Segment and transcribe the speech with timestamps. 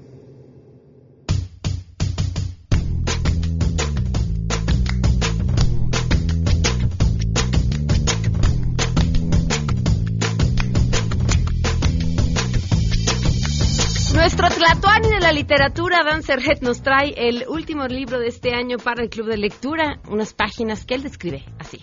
[15.50, 19.36] literatura, Dan Serhet nos trae el último libro de este año para el Club de
[19.36, 21.80] Lectura, unas páginas que él describe así.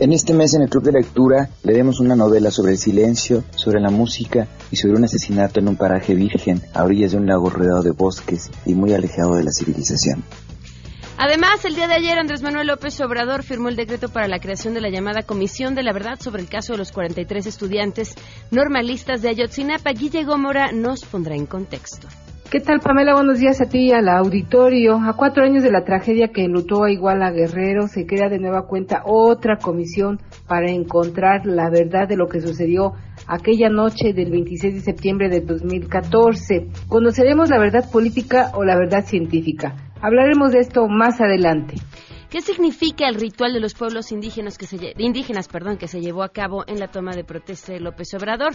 [0.00, 3.80] En este mes en el Club de Lectura leemos una novela sobre el silencio, sobre
[3.80, 7.48] la música y sobre un asesinato en un paraje virgen a orillas de un lago
[7.48, 10.24] rodeado de bosques y muy alejado de la civilización.
[11.16, 14.74] Además, el día de ayer Andrés Manuel López Obrador firmó el decreto para la creación
[14.74, 18.16] de la llamada Comisión de la Verdad sobre el caso de los 43 estudiantes
[18.50, 19.92] normalistas de Ayotzinapa.
[19.92, 22.08] Guille Gómora nos pondrá en contexto.
[22.50, 23.14] ¿Qué tal, Pamela?
[23.14, 24.98] Buenos días a ti y al auditorio.
[24.98, 28.66] A cuatro años de la tragedia que enlutó a Iguala Guerrero, se crea de nueva
[28.66, 32.92] cuenta otra comisión para encontrar la verdad de lo que sucedió
[33.26, 36.68] aquella noche del 26 de septiembre de 2014.
[36.86, 39.74] Conoceremos la verdad política o la verdad científica.
[40.00, 41.74] Hablaremos de esto más adelante.
[42.30, 46.22] ¿Qué significa el ritual de los pueblos indígenas que se, indígenas, perdón, que se llevó
[46.22, 48.54] a cabo en la toma de protesta de López Obrador?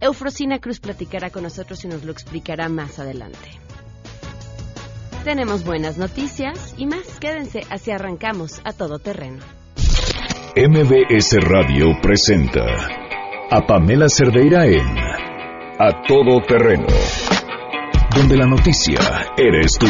[0.00, 3.60] Eufrosina Cruz platicará con nosotros y nos lo explicará más adelante.
[5.24, 7.20] Tenemos buenas noticias y más.
[7.20, 9.44] Quédense, así arrancamos a todo terreno.
[10.56, 12.64] MBS Radio presenta
[13.50, 14.86] a Pamela Cerdeira en
[15.78, 16.88] A Todo Terreno,
[18.16, 18.98] donde la noticia
[19.38, 19.86] eres tú.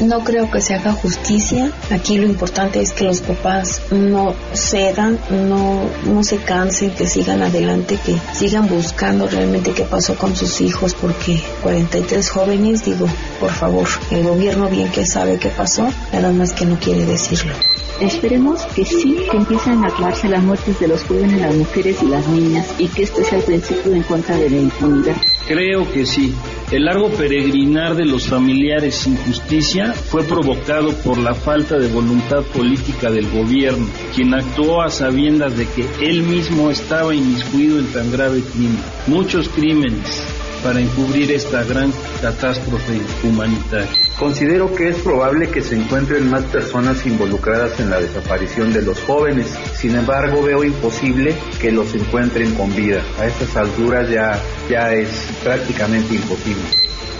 [0.00, 1.70] No creo que se haga justicia.
[1.90, 7.42] Aquí lo importante es que los papás no cedan, no, no se cansen, que sigan
[7.42, 13.06] adelante, que sigan buscando realmente qué pasó con sus hijos, porque 43 jóvenes, digo,
[13.38, 17.52] por favor, el gobierno bien que sabe qué pasó, nada más que no quiere decirlo.
[18.00, 22.06] Esperemos que sí, que empiecen a aclararse las muertes de los jóvenes, las mujeres y
[22.06, 25.16] las niñas y que este sea el principio en contra de la impunidad.
[25.46, 26.34] Creo que sí.
[26.72, 32.42] El largo peregrinar de los familiares sin justicia fue provocado por la falta de voluntad
[32.54, 38.10] política del gobierno, quien actuó a sabiendas de que él mismo estaba inmiscuido en tan
[38.10, 38.82] grave crimen.
[39.06, 40.22] Muchos crímenes
[40.62, 41.92] para encubrir esta gran
[42.22, 43.90] catástrofe humanitaria.
[44.18, 48.98] Considero que es probable que se encuentren más personas involucradas en la desaparición de los
[49.00, 49.46] jóvenes.
[49.74, 53.02] Sin embargo, veo imposible que los encuentren con vida.
[53.18, 54.40] A estas alturas ya,
[54.70, 55.08] ya es
[55.42, 56.62] prácticamente imposible.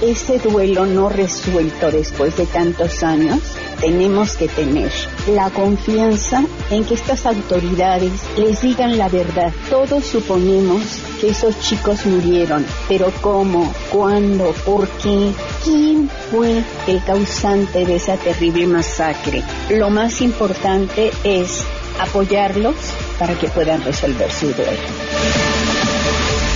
[0.03, 3.41] Ese duelo no resuelto después de tantos años,
[3.81, 4.91] tenemos que tener
[5.29, 9.53] la confianza en que estas autoridades les digan la verdad.
[9.71, 10.83] Todos suponemos
[11.21, 13.73] que esos chicos murieron, pero ¿cómo?
[13.91, 14.53] ¿Cuándo?
[14.65, 15.33] ¿Por qué?
[15.63, 19.43] ¿Quién fue el causante de esa terrible masacre?
[19.71, 21.63] Lo más importante es
[22.01, 22.75] apoyarlos
[23.19, 24.73] para que puedan resolver su duelo.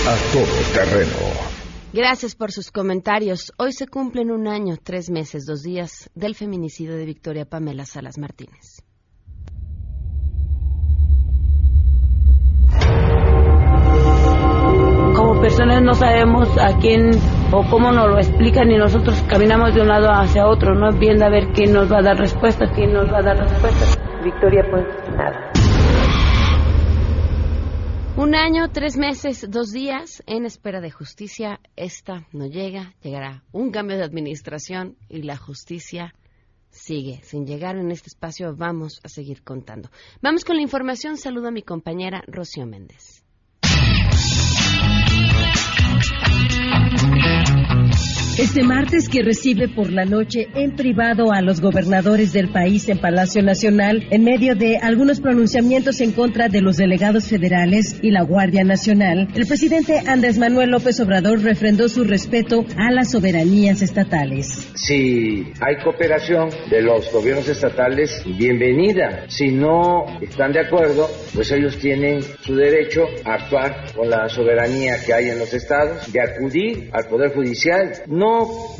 [0.07, 1.58] A todo terreno.
[1.91, 3.51] Gracias por sus comentarios.
[3.57, 8.19] Hoy se cumplen un año, tres meses, dos días del feminicidio de Victoria Pamela Salas
[8.19, 8.83] Martínez.
[15.15, 17.09] Como personas no sabemos a quién
[17.51, 21.25] o cómo nos lo explican y nosotros caminamos de un lado hacia otro, no viendo
[21.25, 23.85] a ver quién nos va a dar respuesta, quién nos va a dar respuesta.
[24.23, 24.85] Victoria, pues
[25.17, 25.48] nada.
[28.19, 31.61] Un año, tres meses, dos días en espera de justicia.
[31.77, 36.13] Esta no llega, llegará un cambio de administración y la justicia
[36.69, 38.53] sigue sin llegar en este espacio.
[38.57, 39.89] Vamos a seguir contando.
[40.21, 41.15] Vamos con la información.
[41.15, 43.23] Saludo a mi compañera Rocío Méndez.
[48.39, 52.97] Este martes que recibe por la noche en privado a los gobernadores del país en
[52.97, 58.21] Palacio Nacional en medio de algunos pronunciamientos en contra de los delegados federales y la
[58.21, 64.71] Guardia Nacional, el presidente Andrés Manuel López Obrador refrendó su respeto a las soberanías estatales.
[64.73, 69.25] Si hay cooperación de los gobiernos estatales, bienvenida.
[69.27, 74.95] Si no están de acuerdo, pues ellos tienen su derecho a actuar con la soberanía
[75.05, 77.91] que hay en los estados, de acudir al Poder Judicial.
[78.07, 78.28] No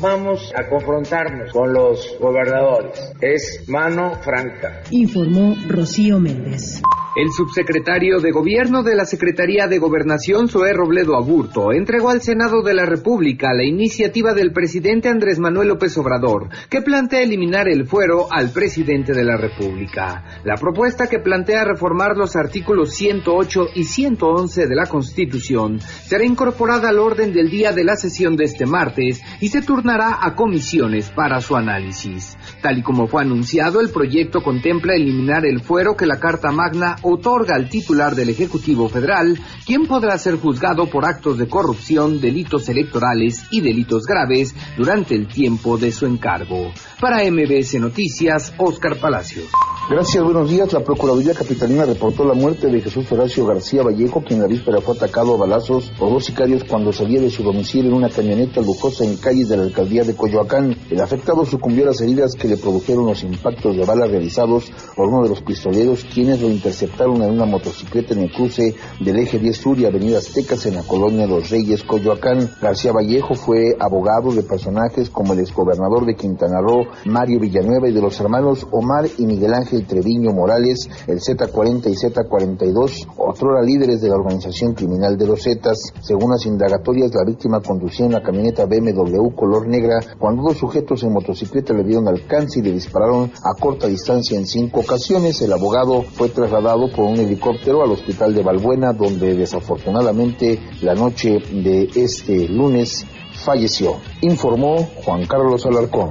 [0.00, 3.12] vamos a confrontarnos con los gobernadores.
[3.20, 4.82] Es mano franca.
[4.90, 6.82] Informó Rocío Méndez.
[7.16, 12.62] El subsecretario de Gobierno de la Secretaría de Gobernación, Zoé Robledo Aburto, entregó al Senado
[12.62, 17.84] de la República la iniciativa del presidente Andrés Manuel López Obrador, que plantea eliminar el
[17.84, 20.22] fuero al presidente de la República.
[20.44, 26.90] La propuesta que plantea reformar los artículos 108 y 111 de la Constitución será incorporada
[26.90, 31.10] al orden del día de la sesión de este martes y se turnará a comisiones
[31.10, 32.36] para su análisis.
[32.62, 36.96] Tal y como fue anunciado, el proyecto contempla eliminar el fuero que la Carta Magna
[37.02, 42.68] otorga al titular del Ejecutivo Federal, quien podrá ser juzgado por actos de corrupción, delitos
[42.68, 46.72] electorales y delitos graves durante el tiempo de su encargo.
[47.00, 49.48] Para MBS Noticias, Oscar Palacios.
[49.88, 50.72] Gracias, buenos días.
[50.72, 54.94] La Procuraduría Capitalina reportó la muerte de Jesús Horacio García Vallejo, quien la víspera fue
[54.94, 59.04] atacado a balazos por dos sicarios cuando salía de su domicilio en una camioneta lujosa
[59.04, 60.76] en calles de la alcaldía de Coyoacán.
[60.90, 65.08] El afectado sucumbió a las heridas que le produjeron los impactos de bala realizados por
[65.08, 69.40] uno de los pistoleros, quienes lo interceptaron en una motocicleta en el cruce del eje
[69.40, 72.48] 10 Sur y Avenida Aztecas en la colonia Los Reyes, Coyoacán.
[72.62, 77.92] García Vallejo fue abogado de personajes como el exgobernador de Quintana Roo, Mario Villanueva, y
[77.92, 84.00] de los hermanos Omar y Miguel Ángel Treviño Morales, el Z40 y Z42, otrora líderes
[84.00, 85.92] de la organización criminal de los Zetas.
[86.00, 91.12] Según las indagatorias, la víctima conducía una camioneta BMW color negra cuando dos sujetos en
[91.12, 95.40] motocicleta le dieron alcance y le dispararon a corta distancia en cinco ocasiones.
[95.42, 101.38] El abogado fue trasladado por un helicóptero al hospital de Balbuena, donde desafortunadamente la noche
[101.52, 103.06] de este lunes
[103.44, 106.10] falleció, informó Juan Carlos Alarcón.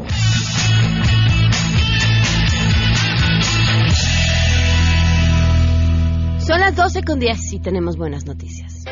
[6.50, 8.84] Son las 12 con 10 y tenemos buenas noticias.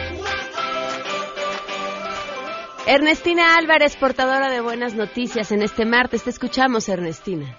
[2.86, 6.24] Ernestina Álvarez, portadora de buenas noticias en este martes.
[6.24, 7.58] Te escuchamos, Ernestina.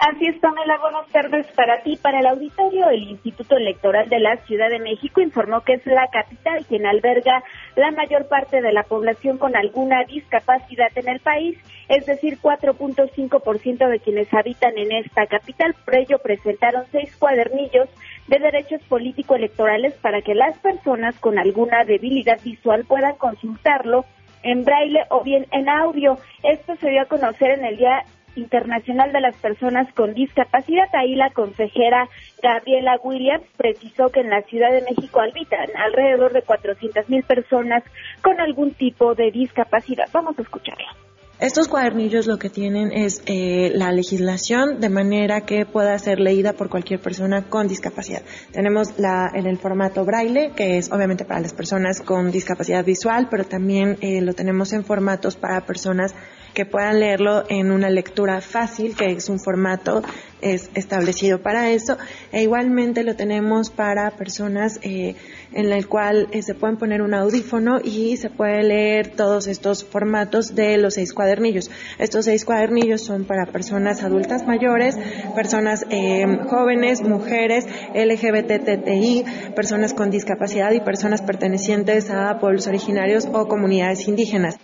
[0.00, 0.78] Así es, Pamela.
[0.80, 1.96] Buenas tardes para ti.
[1.96, 6.06] Para el auditorio, el Instituto Electoral de la Ciudad de México informó que es la
[6.12, 7.42] capital quien alberga
[7.74, 13.88] la mayor parte de la población con alguna discapacidad en el país, es decir, 4.5%
[13.88, 15.74] de quienes habitan en esta capital.
[15.84, 17.88] Por ello, presentaron seis cuadernillos
[18.28, 24.04] de derechos político-electorales para que las personas con alguna debilidad visual puedan consultarlo
[24.42, 26.18] en braille o bien en audio.
[26.42, 28.04] Esto se dio a conocer en el Día
[28.36, 30.88] Internacional de las Personas con Discapacidad.
[30.92, 32.08] Ahí la consejera
[32.42, 37.82] Gabriela Williams precisó que en la Ciudad de México habitan alrededor de 400 mil personas
[38.22, 40.08] con algún tipo de discapacidad.
[40.12, 41.07] Vamos a escucharla.
[41.40, 46.54] Estos cuadernillos lo que tienen es eh, la legislación de manera que pueda ser leída
[46.54, 48.22] por cualquier persona con discapacidad.
[48.50, 53.28] Tenemos la, en el formato braille, que es obviamente para las personas con discapacidad visual,
[53.30, 56.12] pero también eh, lo tenemos en formatos para personas
[56.58, 60.02] que puedan leerlo en una lectura fácil, que es un formato
[60.40, 61.96] es establecido para eso.
[62.32, 65.14] E igualmente lo tenemos para personas eh,
[65.52, 69.84] en el cual eh, se pueden poner un audífono y se puede leer todos estos
[69.84, 71.70] formatos de los seis cuadernillos.
[72.00, 74.96] Estos seis cuadernillos son para personas adultas mayores,
[75.36, 83.46] personas eh, jóvenes, mujeres, LGBTTI, personas con discapacidad y personas pertenecientes a pueblos originarios o
[83.46, 84.58] comunidades indígenas.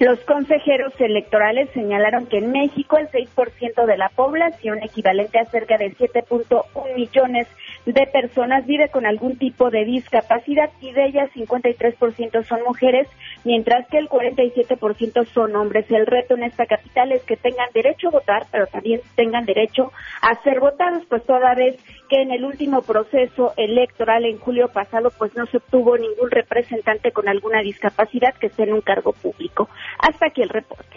[0.00, 5.78] Los consejeros electorales señalaron que en México el 6% de la población, equivalente a cerca
[5.78, 7.46] de 7.1 millones
[7.86, 13.08] de personas, vive con algún tipo de discapacidad y de ellas 53% son mujeres,
[13.44, 15.90] mientras que el 47% son hombres.
[15.90, 19.92] El reto en esta capital es que tengan derecho a votar, pero también tengan derecho
[20.22, 21.76] a ser votados, pues toda vez
[22.08, 27.12] que en el último proceso electoral en julio pasado pues no se obtuvo ningún representante
[27.12, 29.68] con alguna discapacidad que esté en un cargo público.
[29.98, 30.96] Hasta aquí el reporte.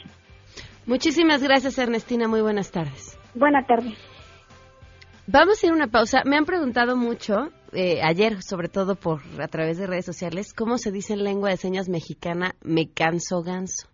[0.85, 3.19] Muchísimas gracias Ernestina, muy buenas tardes.
[3.35, 4.16] Buenas tardes.
[5.29, 6.23] Vamos a ir a una pausa.
[6.23, 10.77] Me han preguntado mucho, eh, ayer sobre todo por a través de redes sociales, cómo
[10.77, 13.89] se dice en lengua de señas mexicana me canso ganso.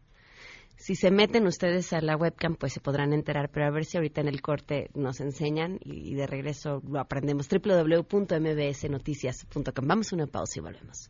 [0.77, 3.97] Si se meten ustedes a la webcam, pues se podrán enterar, pero a ver si
[3.97, 7.49] ahorita en el corte nos enseñan y, de regreso lo aprendemos.
[7.49, 9.87] www.mbsnoticias.com.
[9.87, 11.09] Vamos a una pausa y volvemos.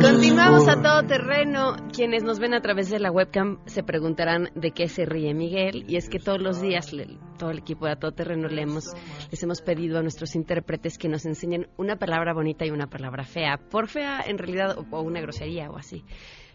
[0.00, 1.76] Continuamos a todo terreno.
[1.92, 5.84] Quienes nos ven a través de la webcam se preguntarán de qué se ríe Miguel.
[5.88, 6.90] Y es que todos los días,
[7.38, 8.84] todo el equipo de a todo terreno le hemos,
[9.30, 13.24] les hemos pedido a nuestros intérpretes que nos enseñen una palabra bonita y una palabra
[13.24, 13.58] fea.
[13.70, 16.02] Por fea, en realidad, o, una grosería o así.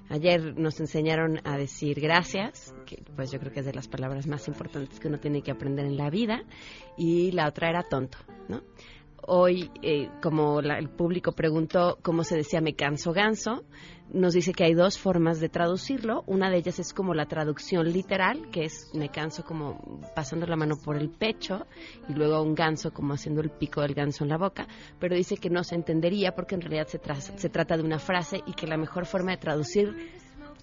[0.10, 4.26] Ayer nos enseñaron a decir gracias, que pues yo creo que es de las palabras
[4.26, 6.44] más importantes que uno tiene que aprender en la vida,
[6.98, 8.18] y la otra era tonto,
[8.48, 8.62] ¿no?
[9.26, 13.64] Hoy, eh, como el público preguntó cómo se decía me canso ganso,
[14.10, 16.24] nos dice que hay dos formas de traducirlo.
[16.28, 20.56] Una de ellas es como la traducción literal, que es me canso como pasando la
[20.56, 21.66] mano por el pecho
[22.08, 24.68] y luego un ganso como haciendo el pico del ganso en la boca,
[25.00, 27.00] pero dice que no se entendería porque en realidad se,
[27.38, 29.96] se trata de una frase y que la mejor forma de traducir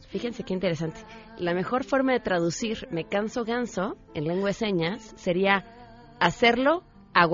[0.08, 1.00] Fíjense qué interesante.
[1.38, 5.64] La mejor forma de traducir me canso ganso en lengua de señas sería
[6.20, 6.84] hacerlo
[7.14, 7.26] a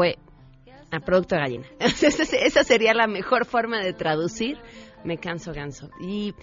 [0.91, 1.67] a producto de gallina.
[1.81, 4.59] Esa sería la mejor forma de traducir
[5.05, 5.91] me canso ganso.
[6.01, 6.35] Y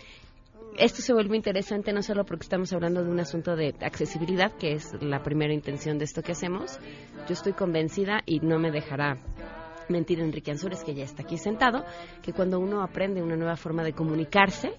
[0.78, 4.74] esto se vuelve interesante no solo porque estamos hablando de un asunto de accesibilidad, que
[4.74, 6.80] es la primera intención de esto que hacemos.
[7.28, 9.18] Yo estoy convencida y no me dejará
[9.90, 11.86] mentir Enrique Ansures, que ya está aquí sentado,
[12.22, 14.74] que cuando uno aprende una nueva forma de comunicarse,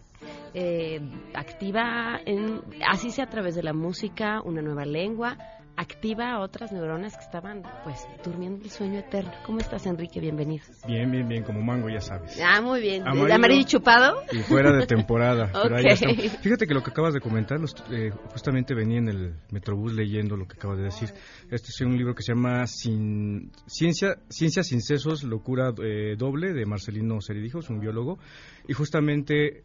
[0.52, 1.00] eh,
[1.34, 5.38] activa, en, así sea a través de la música, una nueva lengua,
[5.78, 9.30] activa otras neuronas que estaban pues durmiendo el sueño eterno.
[9.47, 10.18] ¿Cómo estás, Enrique?
[10.20, 10.64] Bienvenido.
[10.88, 12.37] Bien, bien, bien, como mango, ya sabes.
[12.44, 13.06] Ah, muy bien.
[13.06, 14.23] Amarillo, amarillo chupado?
[14.32, 15.47] Y fuera de temporada.
[16.42, 17.61] Fíjate que lo que acabas de comentar,
[17.92, 21.11] eh, justamente venía en el Metrobús leyendo lo que acabas de decir.
[21.49, 26.54] Este es un libro que se llama Sin, Ciencia, Ciencia sin sesos, locura eh, doble,
[26.54, 28.18] de Marcelino Ceridijo, es un biólogo,
[28.66, 29.62] y justamente eh,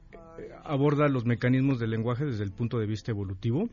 [0.64, 3.68] aborda los mecanismos del lenguaje desde el punto de vista evolutivo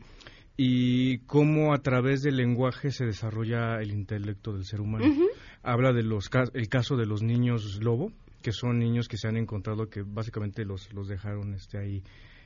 [0.63, 5.05] y cómo a través del lenguaje se desarrolla el intelecto del ser humano.
[5.63, 8.11] Habla de los el caso de los niños lobo,
[8.43, 12.03] que son niños que se han encontrado que básicamente los, los dejaron este ahí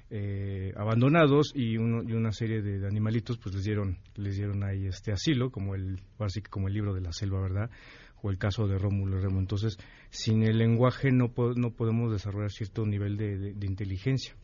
[0.10, 4.88] eh, abandonados y, uno, y una serie de, animalitos pues les dieron les dieron ahí
[4.88, 7.70] este asilo como el así como el libro de la selva verdad
[8.22, 9.42] o el caso de Rómulo y Remo.
[9.42, 9.78] Entonces
[10.10, 14.38] sin el lenguaje no no podemos desarrollar cierto nivel de, inteligencia.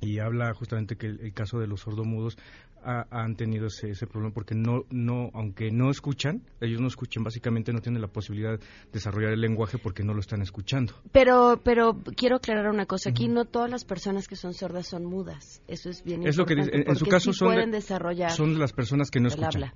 [0.00, 2.36] Y habla justamente que el, caso de los sordomudos
[2.84, 7.72] han tenido ese, ese, problema porque no, no, aunque no escuchan, ellos no escuchan, básicamente
[7.72, 10.94] no tienen la posibilidad de desarrollar el lenguaje porque no lo están escuchando.
[11.12, 15.04] Pero, pero quiero aclarar una cosa, aquí no todas las personas que son sordas son
[15.04, 18.72] mudas, eso es bien es lo que en, su caso son, pueden desarrollar son las
[18.72, 19.74] personas que no escuchan habla.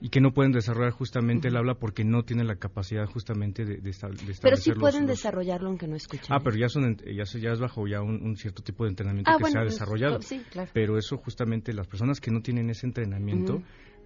[0.00, 3.78] y que no pueden desarrollar justamente el habla porque no tienen la capacidad justamente de,
[3.78, 6.26] de, establecer Pero sí pueden desarrollarlo aunque no escuchen.
[6.30, 9.36] Ah, pero ya son ya, ya es bajo ya un, cierto tipo de entrenamiento ah,
[9.38, 10.20] que se ha desarrollado.
[10.22, 10.70] Sí, claro.
[10.72, 13.62] Pero eso justamente las personas que no tienen ese entrenamiento,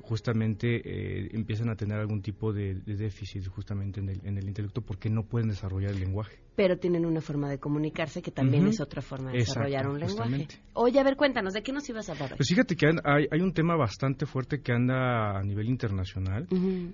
[0.06, 4.80] justamente eh, empiezan a tener algún tipo de, déficit justamente en el, en el, intelecto
[4.80, 6.38] porque no pueden desarrollar el lenguaje.
[6.54, 10.46] Pero tienen una forma de comunicarse que también es otra forma de desarrollar un lenguaje.
[10.74, 12.36] Oye, a ver, cuéntanos, ¿de qué nos ibas a hablar?
[12.36, 16.46] Pues fíjate que hay, hay, un tema bastante fuerte que anda a nivel internacional,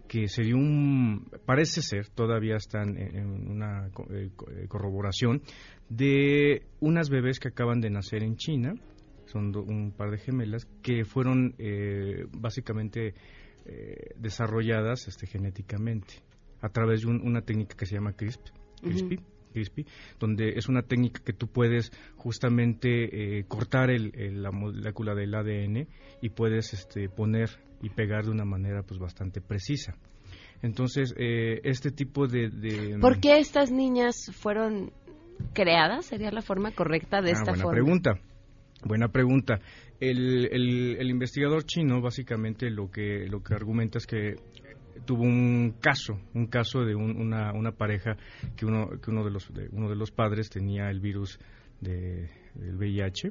[0.08, 5.42] que se dio un, parece ser, todavía están en, una eh, eh, corroboración,
[5.88, 8.74] de unas bebés que acaban de nacer en China,
[9.32, 13.14] son un par de gemelas que fueron eh, básicamente
[13.64, 16.14] eh, desarrolladas este, genéticamente
[16.60, 18.40] a través de una técnica que se llama CRISP,
[18.82, 19.18] CRISPy,
[19.52, 19.86] CRISPy,
[20.20, 25.88] donde es una técnica que tú puedes justamente eh, cortar el, la molécula del ADN
[26.20, 27.50] y puedes este, poner
[27.82, 29.96] y pegar de una manera pues bastante precisa.
[30.62, 34.92] Entonces, este tipo de, de, ¿Por qué estas niñas fueron
[35.52, 36.06] creadas?
[36.06, 37.72] ¿Sería la forma correcta de ah, esta buena forma?
[37.72, 38.20] pregunta.
[38.84, 39.60] Buena pregunta.
[40.00, 44.34] El, el, investigador chino básicamente lo que, lo que argumenta es que
[45.04, 48.16] tuvo un caso, un caso de una, una pareja
[48.56, 51.38] que uno, que uno de los uno de los padres tenía el virus
[51.80, 53.30] de, del VIH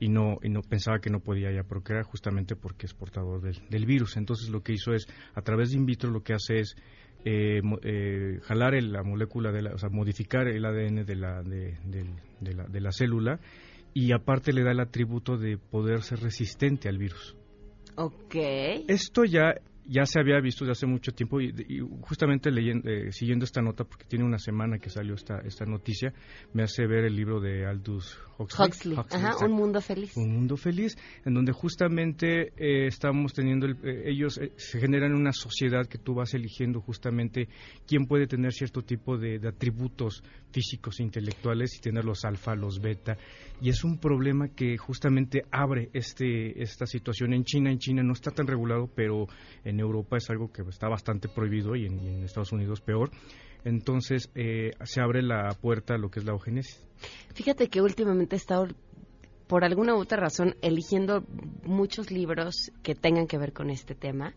[0.00, 3.56] y no y no pensaba que no podía ya procrear justamente porque es portador del,
[3.70, 4.16] del virus.
[4.18, 6.76] Entonces lo que hizo es a través de in vitro lo que hace es
[7.24, 11.78] eh, eh, jalar la molécula de la, o sea, modificar el ADN de la, de,
[12.40, 13.40] de la, de la célula
[13.94, 17.36] y aparte le da el atributo de poder ser resistente al virus.
[17.96, 18.34] Ok.
[18.88, 19.54] Esto ya
[19.86, 23.84] ya se había visto desde hace mucho tiempo y, justamente leyendo, eh, siguiendo esta nota,
[23.84, 26.12] porque tiene una semana que salió esta, esta noticia,
[26.52, 28.96] me hace ver el libro de Aldous Huxley.
[28.96, 30.16] Ajá, Un Mundo Feliz.
[30.16, 35.86] Un Mundo Feliz, en donde justamente eh, estamos teniendo, eh, ellos se generan una sociedad
[35.86, 37.48] que tú vas eligiendo justamente
[37.86, 40.22] quién puede tener cierto tipo de, de atributos
[40.52, 43.16] físicos e intelectuales y tener los alfa, los beta,
[43.60, 47.70] y es un problema que justamente abre este, esta situación en China.
[47.70, 49.28] En China no está tan regulado, pero
[49.64, 53.10] en Europa es algo que está bastante prohibido y en, Estados Unidos peor.
[53.64, 56.84] Entonces eh, se abre la puerta a lo que es la eugenesis.
[57.34, 58.66] Fíjate que últimamente he estado
[59.52, 61.26] por alguna u otra razón eligiendo
[61.62, 64.34] muchos libros que tengan que ver con este tema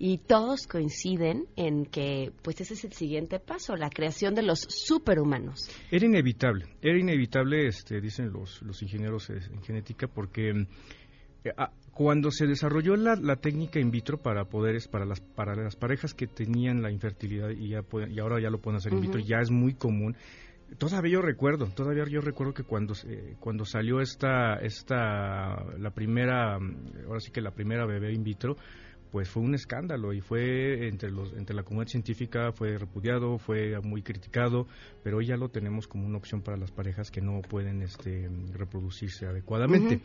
[0.00, 4.66] y todos coinciden en que pues ese es el siguiente paso, la creación de los
[4.68, 5.70] superhumanos.
[5.92, 10.66] Era inevitable, era inevitable, este, dicen los, los ingenieros en genética, porque eh,
[11.92, 16.14] cuando se desarrolló la, la, técnica in vitro para poderes para las para las parejas
[16.14, 19.38] que tenían la infertilidad y ya y ahora ya lo pueden hacer in vitro ya
[19.40, 20.16] es muy común.
[20.76, 22.94] Todavía yo recuerdo todavía yo recuerdo que cuando
[23.40, 26.58] cuando salió esta esta la primera
[27.06, 28.56] ahora sí que la primera bebé in vitro
[29.10, 33.80] pues fue un escándalo y fue entre los entre la comunidad científica fue repudiado fue
[33.80, 34.66] muy criticado
[35.02, 38.28] pero hoy ya lo tenemos como una opción para las parejas que no pueden este
[38.52, 40.00] reproducirse adecuadamente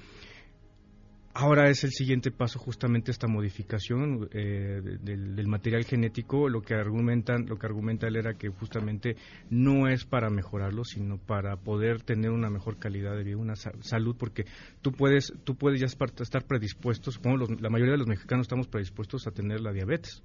[1.36, 6.48] Ahora es el siguiente paso justamente esta modificación eh, del, material genético.
[6.48, 9.16] Lo que argumentan, lo que argumenta él era que justamente
[9.50, 14.16] no es para mejorarlo, sino para poder tener una mejor calidad de vida, una salud,
[14.16, 14.46] porque
[14.84, 17.10] tú puedes, tú puedes ya estar predispuesto.
[17.10, 20.22] Supongo la mayoría de los mexicanos estamos predispuestos a tener la diabetes.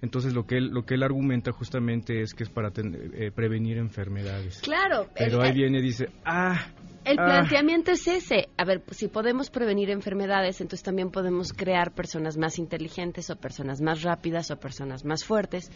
[0.00, 3.76] Entonces lo que él, lo que él argumenta justamente es que es para eh, prevenir
[3.76, 4.60] enfermedades.
[4.62, 5.08] Claro.
[5.14, 6.72] Pero ahí viene y dice, ah,
[7.04, 7.24] el ah.
[7.24, 8.48] planteamiento es ese.
[8.56, 13.80] A ver, si podemos prevenir enfermedades, entonces también podemos crear personas más inteligentes o personas
[13.80, 15.70] más rápidas o personas más fuertes.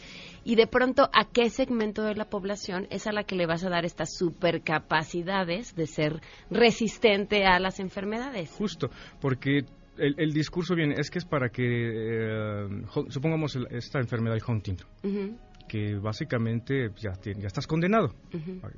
[0.45, 3.65] Y de pronto, ¿a qué segmento de la población es a la que le vas
[3.65, 8.51] a dar estas supercapacidades de ser resistente a las enfermedades?
[8.51, 9.65] Justo, porque
[9.99, 12.69] el, discurso viene, es que es para que, eh,
[13.09, 14.89] supongamos esta enfermedad de Huntington
[15.69, 18.15] que básicamente ya, ya estás condenado.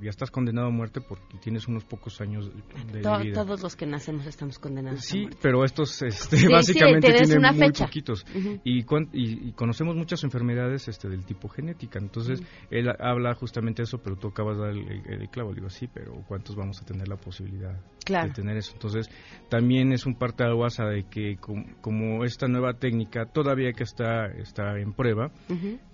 [0.00, 2.50] Ya estás condenado a muerte porque tienes unos pocos años
[2.92, 3.32] de, vida.
[3.34, 8.24] Todos los que nacemos estamos condenados sí, pero estos este, básicamente tienen muy poquitos.
[8.64, 11.98] y, y, conocemos muchas enfermedades este, del tipo genética.
[11.98, 15.50] Entonces, él habla justamente de eso, pero tú acabas de dar el, clavo.
[15.50, 17.74] Le digo, sí, pero ¿cuántos vamos a tener la posibilidad
[18.06, 18.72] de tener eso?
[18.72, 19.10] Entonces,
[19.48, 21.36] también es un parte de guasa de que
[21.80, 25.30] como, esta nueva técnica todavía que está, está en prueba,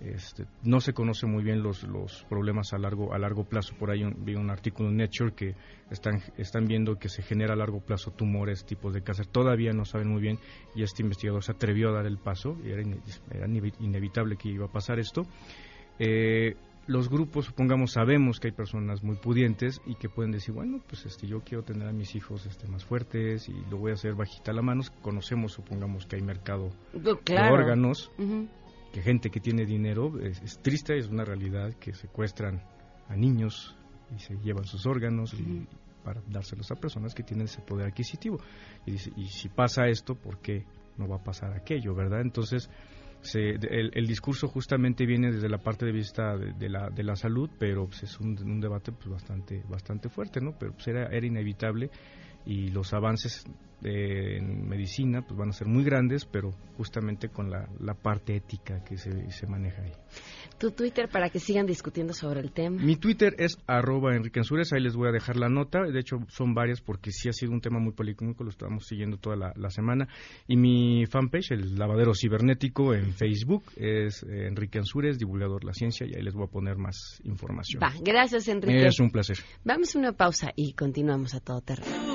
[0.01, 3.75] este, no se conoce muy bien los, los problemas a largo a largo plazo.
[3.77, 5.55] Por ahí vi un artículo en Nature que
[5.89, 9.25] están, están viendo que se genera a largo plazo tumores, tipos de cáncer.
[9.25, 10.39] Todavía no saben muy bien
[10.75, 12.83] y este investigador se atrevió a dar el paso y era,
[13.79, 15.23] inevitable que iba a pasar esto.
[15.99, 16.55] Eh,
[16.87, 21.05] los grupos, supongamos, sabemos que hay personas muy pudientes y que pueden decir, bueno, pues
[21.07, 24.13] este, yo quiero tener a mis hijos este, más fuertes y lo voy a hacer
[24.13, 24.83] bajita la mano.
[25.01, 27.11] Conocemos, supongamos, que hay mercado de
[27.51, 28.11] órganos
[28.95, 32.63] que gente que tiene dinero, es, triste, es una realidad que secuestran
[33.09, 33.75] a niños
[34.15, 35.67] y se llevan sus órganos y,
[36.01, 38.39] para dárselos a personas que tienen ese poder adquisitivo.
[38.85, 40.63] Y, dice, y si pasa esto, ¿por qué
[40.95, 42.21] no va a pasar aquello, ¿verdad?
[42.21, 42.69] Entonces,
[43.33, 47.87] el, discurso justamente viene desde la parte de vista de, la, de la salud, pero
[47.87, 50.55] pues, es un, debate pues, bastante, bastante fuerte, ¿no?
[50.57, 51.91] Pero pues, era, era inevitable
[52.45, 53.45] y los avances
[53.83, 58.83] en medicina pues van a ser muy grandes, pero justamente con la, la parte ética
[58.83, 59.91] que se, se maneja ahí
[60.57, 62.81] tu Twitter para que sigan discutiendo sobre el tema.
[62.81, 64.41] Mi Twitter es arroba Enrique
[64.73, 67.51] ahí les voy a dejar la nota, de hecho son varias porque sí ha sido
[67.51, 70.07] un tema muy polémico, lo estamos siguiendo toda la, semana.
[70.47, 75.73] Y mi fanpage, el lavadero cibernético en Facebook, es eh, Enrique Ansures, divulgador de la
[75.73, 77.81] ciencia, y ahí les voy a poner más información.
[77.81, 78.85] Va, gracias Enrique.
[78.85, 79.37] Es un placer.
[79.63, 82.14] Vamos a una pausa y continuamos a todo terreno.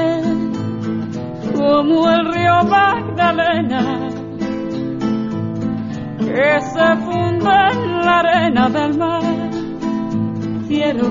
[1.71, 4.09] como el río Magdalena
[6.19, 9.49] que se funde en la arena del mar.
[10.67, 11.07] Quiero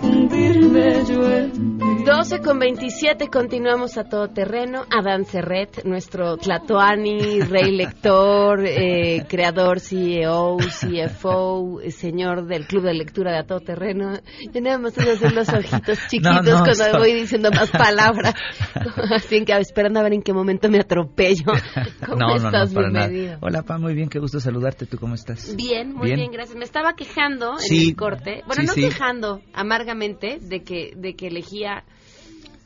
[0.00, 1.61] fundirme yo en
[2.04, 4.84] 12 con 27, continuamos a todo terreno.
[4.90, 13.30] Adán Serret, nuestro Tlatoani, rey lector, eh, creador, CEO, CFO, señor del Club de Lectura
[13.30, 14.14] de a todo terreno.
[14.52, 18.34] Yo nada más tengo hacer los ojitos chiquitos cuando voy diciendo más palabras.
[19.14, 21.52] Así que esperando a ver en qué momento me atropello.
[22.04, 24.86] ¿Cómo no, estás, no, no, Hola, Pa, muy bien, qué gusto saludarte.
[24.86, 25.54] ¿Tú cómo estás?
[25.54, 26.58] Bien, muy bien, gracias.
[26.58, 28.42] Me estaba quejando en el corte.
[28.48, 31.84] Bueno, no quejando amargamente de que, de que elegía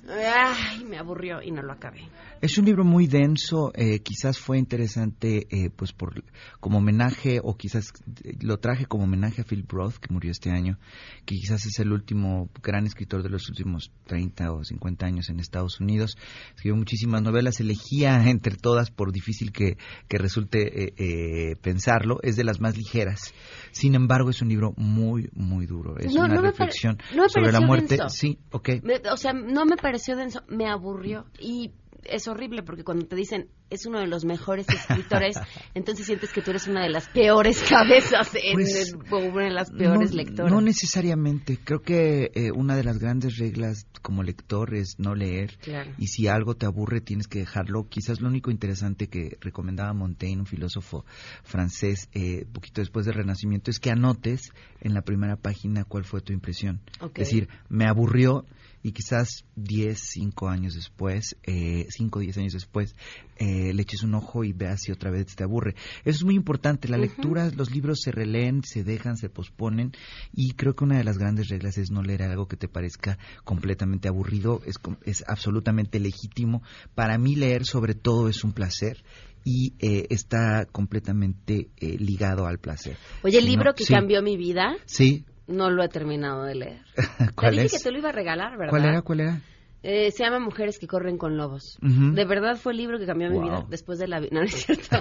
[0.08, 2.00] Ay, me aburrió y no lo acabé.
[2.42, 6.22] Es un libro muy denso, eh, quizás fue interesante eh, pues por
[6.60, 7.92] como homenaje o quizás
[8.40, 10.78] lo traje como homenaje a Phil Roth que murió este año,
[11.24, 15.40] que quizás es el último gran escritor de los últimos 30 o 50 años en
[15.40, 16.16] Estados Unidos.
[16.54, 22.44] Escribió muchísimas novelas, elegía entre todas por difícil que, que resulte eh, pensarlo, es de
[22.44, 23.32] las más ligeras.
[23.70, 27.98] Sin embargo, es un libro muy muy duro, es una reflexión sobre la muerte.
[28.08, 28.70] Sí, ok.
[29.10, 31.72] o sea, no me pareció denso, me aburrió y
[32.10, 35.36] es horrible porque cuando te dicen es uno de los mejores escritores,
[35.74, 39.70] entonces sientes que tú eres una de las peores cabezas en pues, una de las
[39.70, 40.52] peores lectoras.
[40.52, 41.58] No necesariamente.
[41.62, 45.58] Creo que eh, una de las grandes reglas como lector es no leer.
[45.98, 47.88] Y si algo te aburre, tienes que dejarlo.
[47.88, 51.04] Quizás lo único interesante que recomendaba Montaigne, un filósofo
[51.42, 56.20] francés, eh, poquito después del Renacimiento, es que anotes en la primera página cuál fue
[56.20, 56.80] tu impresión.
[57.00, 58.44] Es decir, me aburrió
[58.86, 62.94] y quizás 10, 5 años después, 5 o 10 años después,
[63.36, 65.74] eh, le eches un ojo y veas si otra vez te aburre.
[66.04, 66.86] Eso es muy importante.
[66.86, 69.90] La lectura, los libros se releen, se dejan, se posponen
[70.32, 73.18] y creo que una de las grandes reglas es no leer algo que te parezca
[73.42, 74.62] completamente aburrido.
[74.64, 76.62] Es, es absolutamente legítimo.
[76.94, 79.02] Para mí leer sobre todo es un placer
[79.42, 82.96] y eh, está completamente eh, ligado al placer.
[83.24, 84.76] Oye, el libro que cambió mi vida.
[84.84, 85.24] Sí.
[85.46, 86.82] No lo he terminado de leer.
[87.34, 88.70] ¿Cuál te dije que te lo iba a regalar, ¿verdad?
[88.70, 89.02] ¿Cuál era?
[89.02, 89.40] ¿Cuál era?
[89.82, 91.78] Eh, se llama Mujeres que corren con lobos.
[91.80, 94.64] De verdad fue el libro que cambió mi vida después de la no, no es
[94.64, 94.96] cierto.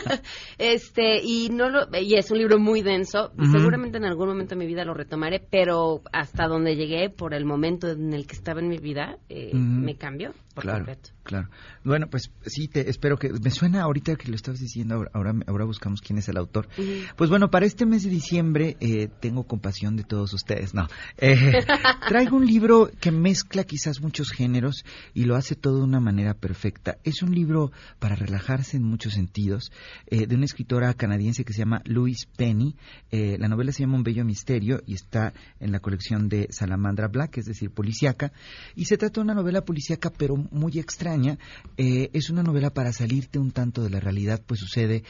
[0.58, 3.32] este y no lo y es un libro muy denso.
[3.50, 7.44] Seguramente en algún momento de mi vida lo retomaré, pero hasta donde llegué por el
[7.44, 11.10] momento en el que estaba en mi vida eh, me cambió por claro, completo.
[11.22, 11.48] Claro.
[11.84, 14.94] Bueno, pues sí, te espero que me suena ahorita que lo estabas diciendo.
[15.12, 16.68] Ahora ahora, buscamos quién es el autor.
[17.16, 20.74] Pues bueno, para este mes de diciembre eh, tengo compasión de todos ustedes.
[20.74, 20.88] No,
[22.08, 26.32] traigo un libro que mezcla quizás muchos géneros y lo hace todo de una manera
[26.32, 26.96] perfecta.
[27.04, 29.70] Es un libro para relajarse en muchos sentidos,
[30.06, 32.76] eh, de una escritora canadiense que se llama Louise Penny.
[33.10, 37.08] Eh, la novela se llama Un Bello Misterio y está en la colección de Salamandra
[37.08, 38.32] Black, es decir, policíaca.
[38.74, 41.36] Y se trata de una novela policíaca, pero muy extraña.
[41.76, 45.02] Eh, es una novela para salirte un tanto de la realidad, pues sucede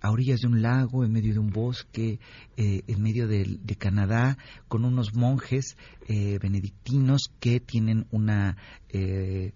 [0.00, 2.20] a orillas de un lago, en medio de un bosque,
[2.56, 4.36] en medio de, de, Canadá,
[4.68, 8.56] con unos monjes benedictinos que tienen una
[8.88, 9.52] eh,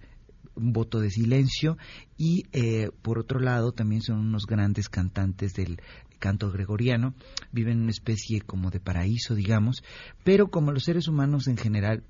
[0.59, 1.79] un voto de silencio.
[2.17, 5.81] Y eh, por otro lado también son unos grandes cantantes del
[6.19, 7.15] canto gregoriano,
[7.53, 9.85] viven en una especie como de paraíso, digamos,
[10.25, 12.03] pero como los seres humanos en general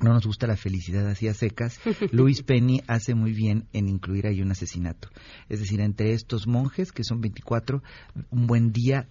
[0.00, 1.80] no nos gusta la felicidad así a secas,
[2.12, 5.08] Luis Penny hace muy bien en incluir ahí un asesinato.
[5.48, 7.82] Es decir, entre estos monjes, que son 24,
[8.30, 9.08] un buen día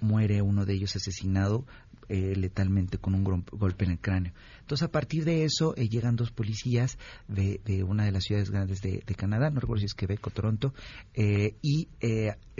[0.00, 1.66] muere uno de ellos asesinado
[2.12, 4.32] eh, letalmente con un golpe en el cráneo.
[4.62, 8.82] Entonces, a partir de eso, eh, llegan dos policías de, una de las ciudades grandes
[8.82, 10.74] de, Canadá, no recuerdo si es Quebec o Toronto,
[11.14, 11.86] eh, y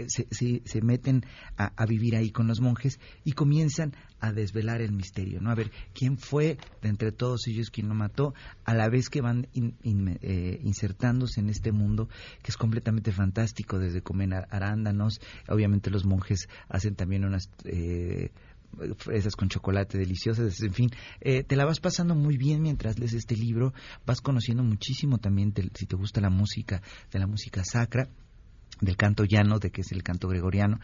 [0.07, 1.25] se, se, meten
[1.57, 5.51] a, vivir ahí con los monjes y comienzan a desvelar el misterio, ¿no?
[5.51, 8.33] A ver, ¿quién fue de entre todos ellos quien lo mató?
[8.63, 9.47] A la vez que van
[9.83, 12.07] insertándose en este mundo
[12.41, 17.49] que es completamente fantástico, desde comer arándanos, obviamente los monjes hacen también unas
[18.97, 23.13] fresas con chocolate deliciosas, en fin, eh, te la vas pasando muy bien mientras lees
[23.13, 23.73] este libro,
[24.05, 26.81] vas conociendo muchísimo también, si te gusta la música,
[27.11, 28.09] de la música sacra,
[28.81, 30.79] del canto llano, de que es el canto gregoriano,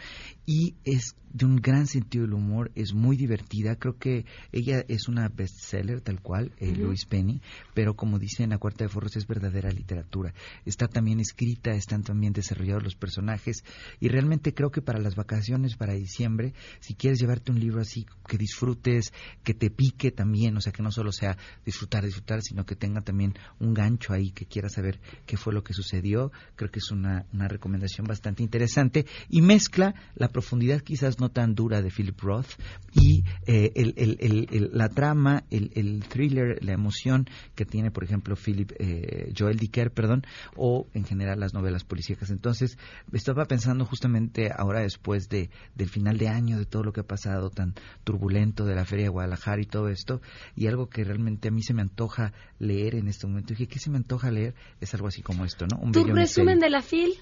[0.45, 5.07] y es de un gran sentido del humor, es muy divertida, creo que ella es
[5.07, 7.41] una bestseller tal cual, eh, Louise Penny,
[7.73, 10.33] pero como dice en la Cuarta de Forros es verdadera literatura,
[10.65, 13.63] está también escrita, están también desarrollados los personajes,
[13.99, 18.05] y realmente creo que para las vacaciones, para diciembre, si quieres llevarte un libro así,
[18.27, 19.12] que disfrutes,
[19.43, 23.01] que te pique también, o sea, que no solo sea disfrutar, disfrutar, sino que tenga
[23.01, 26.91] también un gancho ahí, que quieras saber qué fue lo que sucedió, creo que es
[26.91, 32.19] una, una recomendación bastante interesante y mezcla la profundidad quizás no tan dura de Philip
[32.19, 32.47] Roth
[32.93, 39.58] y eh, la trama, el, thriller, la emoción que tiene, por ejemplo, Philip eh, Joel
[39.58, 40.23] Dicker, perdón,
[40.56, 42.30] o en general las novelas policíacas.
[42.32, 42.78] Entonces,
[43.12, 47.08] estaba pensando justamente ahora después de, del final de año, de todo lo que ha
[47.08, 50.21] pasado tan turbulento de la Feria de Guadalajara y todo esto,
[50.56, 53.50] y algo que realmente a mí se me antoja leer en este momento.
[53.50, 54.56] Dije, ¿qué se me antoja leer?
[54.82, 55.78] Es algo así como esto, ¿no?
[55.78, 57.13] Un ¿Tu resumen de la FIL?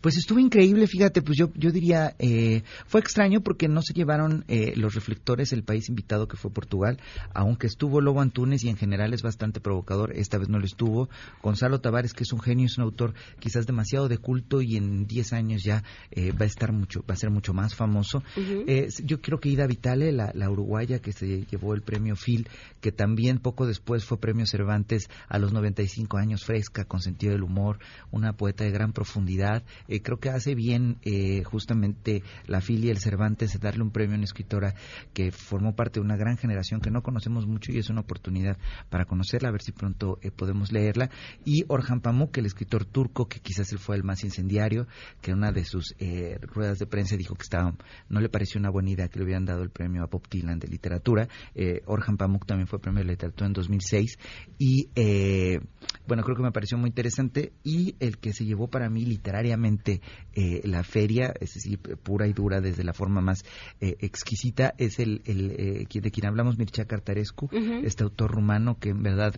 [0.00, 4.44] Pues estuvo increíble, fíjate, pues yo, yo diría, eh, fue extraño porque no se llevaron
[4.48, 6.98] eh, los reflectores el país invitado que fue Portugal,
[7.34, 11.10] aunque estuvo Lobo Antunes y en general es bastante provocador, esta vez no lo estuvo.
[11.42, 15.06] Gonzalo Tavares, que es un genio, es un autor quizás demasiado de culto y en
[15.06, 18.22] 10 años ya eh, va a estar mucho, va a ser mucho más famoso.
[19.04, 22.48] yo creo que Ida Vitale, la, la uruguaya que se llevó el premio Phil,
[22.80, 27.42] que también poco después fue premio Cervantes a los 95 años, fresca, con sentido del
[27.42, 27.78] humor,
[28.10, 29.49] una poeta de gran profundidad
[29.88, 34.16] eh, creo que hace bien eh, justamente la filia el Cervantes darle un premio a
[34.16, 34.74] una escritora
[35.12, 38.56] que formó parte de una gran generación que no conocemos mucho y es una oportunidad
[38.88, 41.10] para conocerla, a ver si pronto eh, podemos leerla.
[41.44, 44.86] Y Orhan Pamuk, el escritor turco, que quizás él fue el más incendiario,
[45.20, 45.94] que en una de sus
[46.42, 47.74] ruedas de prensa dijo que estaba,
[48.08, 50.58] no le pareció una buena idea que le hubieran dado el premio a Bob Dylan
[50.58, 51.28] de literatura.
[51.86, 54.18] Orhan Pamuk también fue premio de literatura en 2006
[54.58, 54.88] y
[56.06, 59.04] bueno, creo que me pareció muy interesante y el que se llevó para mí
[59.40, 60.00] literariamente
[60.34, 63.44] eh, la feria, es decir, pura y dura desde la forma más
[63.80, 67.48] eh, exquisita, es el, el eh, de quien hablamos, Mircea Cartarescu,
[67.82, 69.34] este autor rumano que en verdad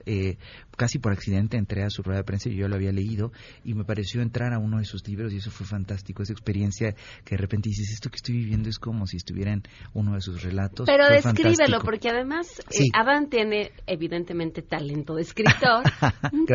[0.76, 3.32] casi por accidente entré a su rueda de prensa y yo lo había leído
[3.64, 6.94] y me pareció entrar a uno de sus libros y eso fue fantástico, esa experiencia
[7.24, 9.62] que de repente dices, esto que estoy viviendo es como si estuviera en
[9.94, 10.86] uno de sus relatos.
[10.86, 12.90] Pero descríbelo, porque además sí.
[13.30, 15.84] tiene evidentemente talento de escritor.
[16.32, 16.46] un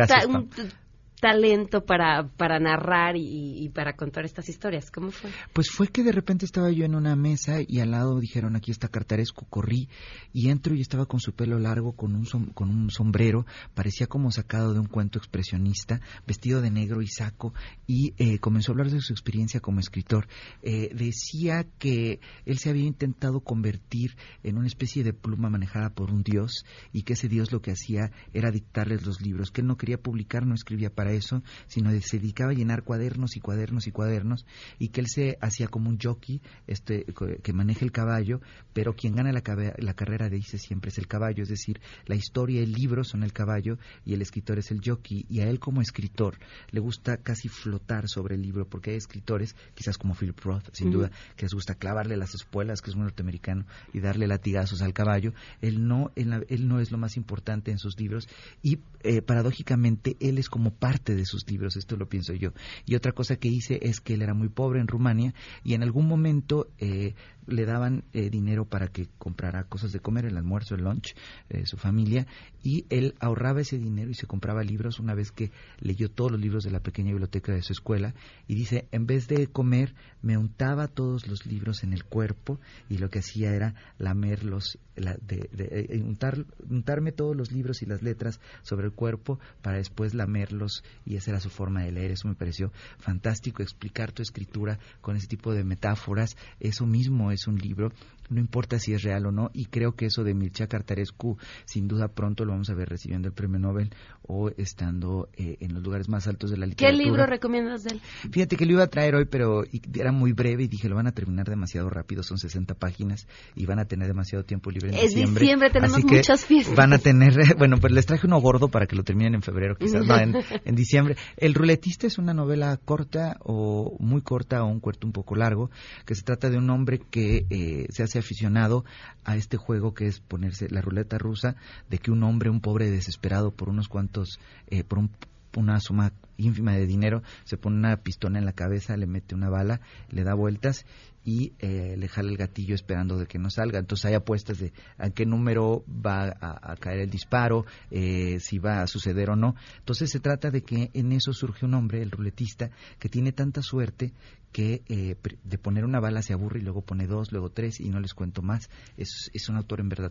[1.20, 4.90] talento para, para narrar y, para contar estas historias?
[4.90, 5.30] ¿Cómo fue?
[5.52, 8.70] Pues fue que de repente estaba yo en una mesa y al lado dijeron, aquí
[8.70, 9.88] está Cartaresco, corrí
[10.32, 14.30] y entro y estaba con su pelo largo, con un, con un sombrero, parecía como
[14.30, 17.54] sacado de un cuento expresionista, vestido de negro y saco
[17.86, 20.28] y eh, comenzó a hablar de su experiencia como escritor.
[20.62, 26.10] Eh, decía que él se había intentado convertir en una especie de pluma manejada por
[26.10, 29.66] un dios y que ese dios lo que hacía era dictarles los libros, que él
[29.66, 33.86] no quería publicar, no escribía para eso, sino se dedicaba a llenar cuadernos y cuadernos
[33.86, 34.46] y cuadernos
[34.78, 37.04] y que él se hacía como un jockey este,
[37.42, 38.40] que maneja el caballo,
[38.72, 39.42] pero quien gana la,
[39.78, 43.32] la carrera dice siempre es el caballo, es decir, la historia, el libro son el
[43.32, 46.38] caballo y el escritor es el jockey y a él como escritor
[46.70, 50.90] le gusta casi flotar sobre el libro porque hay escritores, quizás como Philip Roth, sin
[50.90, 54.92] duda, que les gusta clavarle las espuelas, que es un norteamericano, y darle latigazos al
[54.92, 55.32] caballo.
[55.60, 58.28] Él no, él, no es lo más importante en sus libros
[58.62, 62.52] y eh, paradójicamente él es como parte de sus libros, esto lo pienso yo.
[62.86, 65.34] Y otra cosa que hice es que él era muy pobre en Rumania
[65.64, 67.14] y en algún momento eh,
[67.48, 71.14] le daban eh, dinero para que comprara cosas de comer, el almuerzo, el lunch,
[71.48, 72.26] de su familia,
[72.62, 76.40] y él ahorraba ese dinero y se compraba libros una vez que leyó todos los
[76.40, 78.14] libros de la pequeña biblioteca de su escuela,
[78.46, 82.98] y dice, en vez de comer, me untaba todos los libros en el cuerpo, y
[82.98, 88.40] lo que hacía era lamerlos, de, eh, untar, untarme todos los libros y las letras
[88.62, 92.12] sobre el cuerpo para después lamerlos y esa era su forma de leer.
[92.12, 96.36] Eso me pareció fantástico, explicar tu escritura con ese tipo de metáforas.
[96.60, 97.92] Eso mismo es un libro
[98.30, 101.88] no importa si es real o no, y creo que eso de Mircea Cartarescu, sin
[101.88, 103.90] duda pronto lo vamos a ver recibiendo el premio Nobel
[104.22, 106.98] o estando eh, en los lugares más altos de la literatura.
[106.98, 108.00] ¿Qué libro recomiendas de él?
[108.30, 109.64] Fíjate que lo iba a traer hoy, pero
[109.94, 113.66] era muy breve y dije, lo van a terminar demasiado rápido, son 60 páginas y
[113.66, 115.70] van a tener demasiado tiempo libre en es diciembre.
[115.70, 116.76] tenemos muchas fiestas.
[116.76, 119.76] Van a tener, bueno, pues les traje uno gordo para que lo terminen en febrero,
[119.76, 121.16] quizás, no, en, en diciembre.
[121.36, 125.70] El ruletista es una novela corta o muy corta o un cuarto un poco largo,
[126.04, 128.84] que se trata de un hombre que eh, se hace aficionado
[129.24, 131.56] a este juego que es ponerse la ruleta rusa,
[131.88, 135.08] de que un hombre, un pobre desesperado por unos cuantos, eh, por
[135.56, 139.50] una suma ínfima de dinero, se pone una pistola en la cabeza, le mete una
[139.50, 140.86] bala, le da vueltas
[141.28, 143.78] y eh, le jala el gatillo esperando de que no salga.
[143.78, 148.80] Entonces hay apuestas de a qué número va a, caer el disparo, eh, si va
[148.80, 149.54] a suceder o no.
[149.78, 153.60] Entonces se trata de que en eso surge un hombre, el ruletista, que tiene tanta
[153.60, 154.14] suerte
[154.52, 157.90] que eh, de poner una bala se aburre y luego pone dos, luego tres y
[157.90, 158.70] no les cuento más.
[158.96, 160.10] Es, es un autor en verdad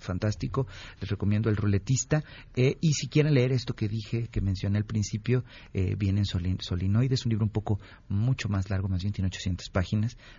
[0.00, 0.66] fantástico.
[1.00, 2.24] Les recomiendo El ruletista.
[2.56, 7.14] y si quieren leer esto que dije, que mencioné al principio, viene en Solinoide.
[7.14, 9.88] Es un libro un poco mucho más largo, más bien tiene 800 páginas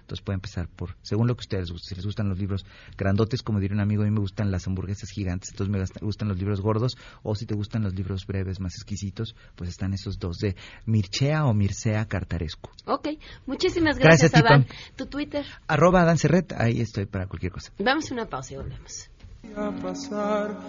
[0.02, 1.90] entonces puede empezar por, según lo que ustedes gusten.
[1.90, 2.66] Si les gustan los libros
[2.98, 6.28] grandotes, como diría un amigo, a mí me gustan las hamburguesas gigantes, entonces me gustan
[6.28, 6.98] los libros gordos.
[7.24, 10.56] O si te gustan los libros breves, más exquisitos, pues están esos dos de
[10.86, 12.70] Mircea o Mircea Cartarescu.
[12.86, 13.10] Ok,
[13.46, 14.68] muchísimas gracias, gracias Adán.
[14.96, 15.46] Tu Twitter.
[15.68, 17.72] Arroba Adán Serret, ahí estoy para cualquier cosa.
[17.80, 19.10] Vamos a una pausa y volvemos.
[19.56, 20.60] A pasar,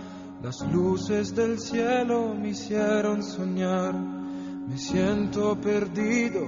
[0.43, 4.30] las luces del cielo me hicieron soñar.
[4.69, 6.47] Me siento perdido,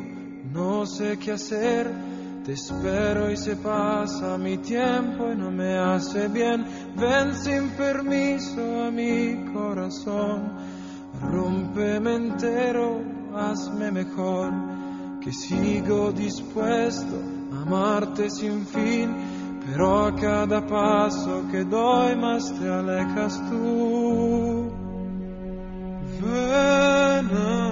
[0.52, 2.12] no sé qué hacer
[2.44, 6.64] te espero y se pasa mi tiempo y no me hace bien.
[6.96, 10.50] Ven sin permiso a mi corazón.
[11.20, 13.00] Rómpeme entero,
[13.32, 14.50] hazme mejor.
[15.20, 17.14] Que sigo dispuesto
[17.52, 19.60] a amarte sin fin.
[19.64, 24.68] Pero a cada paso que doy más te alejas tú.
[26.20, 27.71] Ven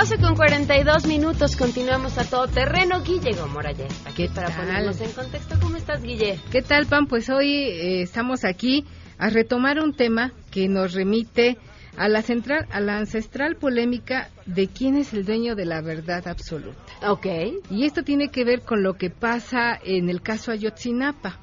[0.00, 3.02] 12 con 42 minutos, continuamos a todo terreno.
[3.02, 5.56] Guille Gomorayes, aquí para ponernos en contexto.
[5.60, 6.38] ¿Cómo estás, Guille?
[6.50, 7.06] ¿Qué tal, Pam?
[7.06, 8.86] Pues hoy eh, estamos aquí
[9.18, 11.58] a retomar un tema que nos remite
[11.98, 16.26] a la central, a la ancestral polémica de quién es el dueño de la verdad
[16.28, 16.80] absoluta.
[17.06, 17.26] Ok.
[17.68, 21.38] Y esto tiene que ver con lo que pasa en el caso Ayotzinapa.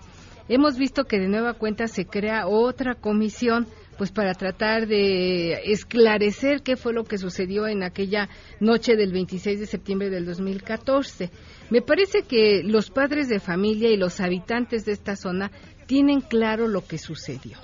[0.50, 6.62] Hemos visto que de nueva cuenta se crea otra comisión pues para tratar de esclarecer
[6.62, 8.30] qué fue lo que sucedió en aquella
[8.60, 11.32] noche del 26 de septiembre del 2014.
[11.70, 15.52] Me parece que los padres de familia y los habitantes de esta zona
[15.88, 17.58] tienen claro lo que sucedió.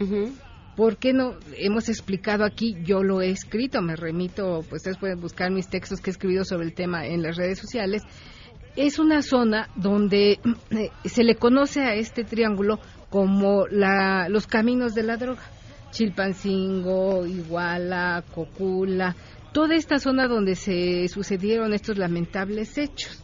[0.75, 1.35] ¿Por qué no?
[1.55, 6.01] Hemos explicado aquí, yo lo he escrito, me remito, pues ustedes pueden buscar mis textos
[6.01, 8.01] que he escrito sobre el tema en las redes sociales.
[8.75, 10.39] Es una zona donde
[10.71, 12.79] eh, se le conoce a este triángulo
[13.11, 15.43] como la, los caminos de la droga.
[15.93, 19.15] Chilpancingo, Iguala, Cocula,
[19.53, 23.23] toda esta zona donde se sucedieron estos lamentables hechos.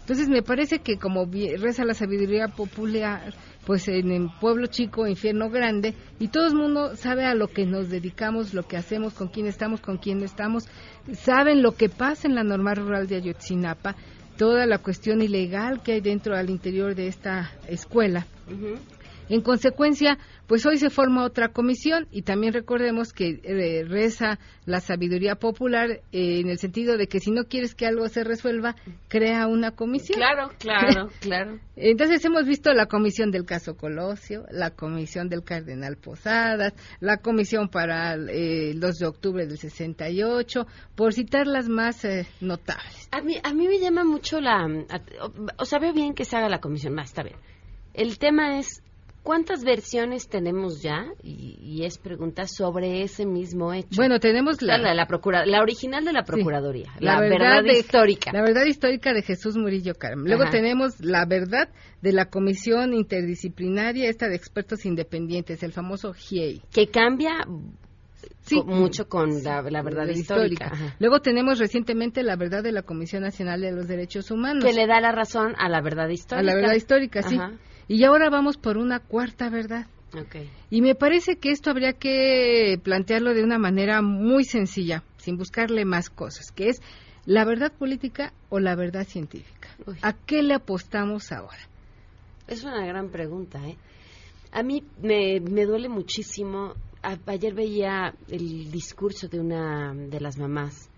[0.00, 3.34] Entonces me parece que como reza la sabiduría popular,
[3.66, 7.66] pues en el pueblo chico, infierno grande, y todo el mundo sabe a lo que
[7.66, 10.68] nos dedicamos, lo que hacemos, con quién estamos, con quién no estamos,
[11.12, 13.96] saben lo que pasa en la normal rural de Ayotzinapa,
[14.38, 18.26] toda la cuestión ilegal que hay dentro al interior de esta escuela.
[19.28, 24.80] En consecuencia, pues hoy se forma otra comisión y también recordemos que eh, reza la
[24.80, 28.76] sabiduría popular eh, en el sentido de que si no quieres que algo se resuelva,
[29.08, 30.18] crea una comisión.
[30.18, 31.58] Claro, claro, claro.
[31.74, 37.68] Entonces hemos visto la comisión del caso Colosio, la comisión del cardenal Posadas, la comisión
[37.68, 42.06] para eh, el 2 de octubre del 68, por citar las más
[42.40, 43.08] notables.
[43.10, 44.66] A mí, a mí me llama mucho la...
[45.58, 47.36] o sea, veo bien que se haga la comisión, más está bien.
[47.94, 48.82] El tema es
[49.26, 51.04] ¿Cuántas versiones tenemos ya?
[51.20, 53.96] Y, es pregunta sobre ese mismo hecho.
[53.96, 58.30] Bueno, tenemos la, la, la, original de la Procuraduría, la, verdad, histórica.
[58.32, 60.24] La verdad histórica de Jesús Murillo Caram.
[60.24, 61.70] Luego tenemos la verdad
[62.02, 66.62] de la Comisión Interdisciplinaria, esta de expertos independientes, el famoso GIEI.
[66.72, 67.44] Que cambia
[68.42, 70.70] sí, mucho con la, verdad histórica.
[71.00, 74.64] Luego tenemos recientemente la verdad de la Comisión Nacional de los Derechos Humanos.
[74.64, 76.40] Que le da la razón a la verdad histórica.
[76.40, 77.36] A la verdad histórica, sí.
[77.88, 79.86] Y ahora vamos por una cuarta verdad.
[80.70, 85.84] Y me parece que esto habría que plantearlo de una manera muy sencilla, sin buscarle
[85.84, 86.80] más cosas, que es
[87.26, 89.68] la verdad política o la verdad científica.
[90.02, 91.58] ¿A qué le apostamos ahora?
[92.46, 93.76] Es una gran pregunta, ¿eh?
[94.52, 96.74] A mí me, me duele muchísimo.
[97.02, 100.88] ayer veía el discurso de una de las mamás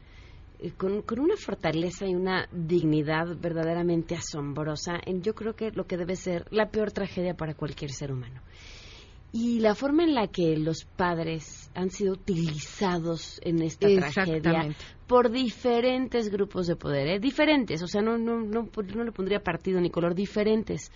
[0.76, 5.96] con, con, una fortaleza y una dignidad verdaderamente asombrosa en yo creo que lo que
[5.96, 8.40] debe ser la peor tragedia para cualquier ser humano.
[9.30, 14.74] Y la forma en la que los padres han sido utilizados en esta tragedia
[15.06, 17.20] por diferentes grupos de poder, ¿eh?
[17.20, 20.90] diferentes, o sea, no, no, no, no le pondría partido ni color, diferentes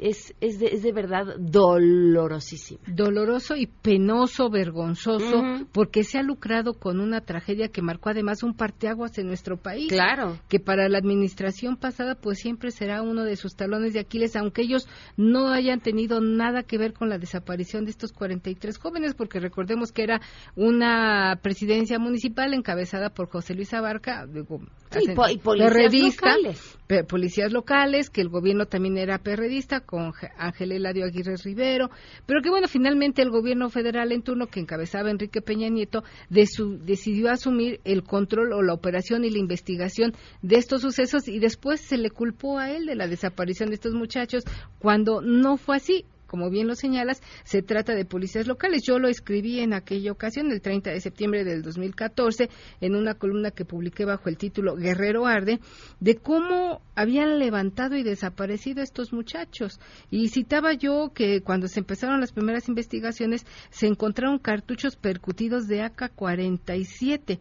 [0.00, 2.80] es, es, de, es de verdad dolorosísimo.
[2.86, 5.42] Doloroso y penoso, vergonzoso,
[5.72, 9.88] porque se ha lucrado con una tragedia que marcó además un parteaguas en nuestro país.
[9.88, 10.38] Claro.
[10.48, 14.62] Que para la administración pasada pues siempre será uno de sus talones de Aquiles, aunque
[14.62, 19.38] ellos no hayan tenido nada que ver con la desaparición de estos 43 jóvenes, porque
[19.38, 20.20] recordemos que era
[20.56, 26.78] una presidencia municipal encabezada por José Luis Abarca, y, policías locales.
[27.08, 31.90] policías locales, que el gobierno también era perredista, con Ángel Eladio Aguirre Rivero,
[32.24, 37.28] pero que bueno, finalmente el gobierno federal en turno que encabezaba Enrique Peña Nieto decidió
[37.28, 40.12] asumir el control o la operación y la investigación
[40.42, 43.94] de estos sucesos y después se le culpó a él de la desaparición de estos
[43.94, 44.44] muchachos
[44.78, 48.84] cuando no fue así como bien lo señalas, se trata de policías locales.
[48.86, 52.48] Yo lo escribí en aquella ocasión, el 30 de septiembre del 2014,
[52.80, 55.58] en una columna que publiqué bajo el título Guerrero Arde,
[55.98, 59.80] de cómo habían levantado y desaparecido estos muchachos.
[60.08, 65.82] Y citaba yo que cuando se empezaron las primeras investigaciones, se encontraron cartuchos percutidos de
[65.82, 67.40] AK-47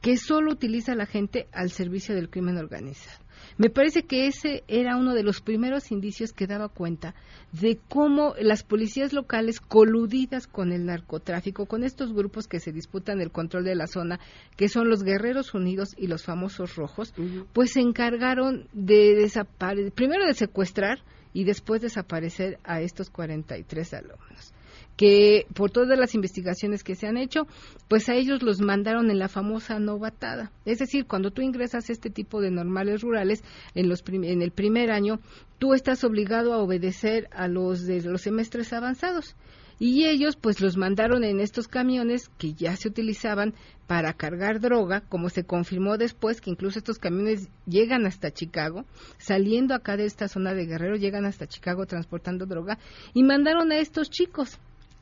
[0.00, 3.18] que solo utiliza la gente al servicio del crimen organizado.
[3.56, 7.14] Me parece que ese era uno de los primeros indicios que daba cuenta
[7.52, 13.20] de cómo las policías locales coludidas con el narcotráfico, con estos grupos que se disputan
[13.20, 14.20] el control de la zona,
[14.56, 17.14] que son los Guerreros Unidos y los famosos rojos,
[17.52, 20.98] pues se encargaron de desaparecer, primero de secuestrar
[21.32, 24.52] y después desaparecer a estos 43 alumnos
[24.98, 27.46] que por todas las investigaciones que se han hecho,
[27.86, 30.50] pues a ellos los mandaron en la famosa novatada.
[30.64, 33.44] Es decir, cuando tú ingresas este tipo de normales rurales
[33.76, 35.20] en, los en el primer año,
[35.60, 39.36] tú estás obligado a obedecer a los de los semestres avanzados.
[39.78, 43.54] Y ellos pues los mandaron en estos camiones que ya se utilizaban
[43.86, 48.84] para cargar droga, como se confirmó después que incluso estos camiones llegan hasta Chicago,
[49.18, 52.78] saliendo acá de esta zona de Guerrero, llegan hasta Chicago transportando droga,
[53.14, 54.58] y mandaron a estos chicos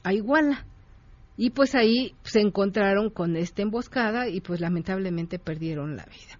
[0.06, 0.64] a Iguala.
[1.36, 6.38] Y pues ahí se encontraron con esta emboscada y pues lamentablemente perdieron la vida.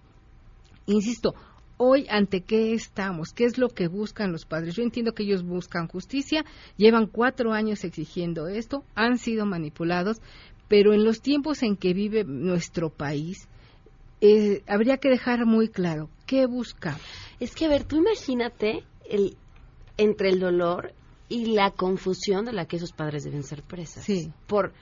[0.87, 1.35] Insisto,
[1.75, 4.75] hoy ante qué estamos, qué es lo que buscan los padres.
[4.75, 6.45] Yo entiendo que ellos buscan justicia,
[6.77, 10.17] llevan cuatro años exigiendo esto, han sido manipulados,
[10.69, 13.49] pero en los tiempos en que vive nuestro país,
[14.21, 17.01] eh, habría que dejar muy claro qué buscamos.
[17.39, 19.37] Es que, a ver, tú imagínate el,
[19.97, 20.93] entre el dolor
[21.29, 24.03] y la confusión de la que esos padres deben ser presas.
[24.03, 24.31] Sí.
[24.47, 24.73] Por,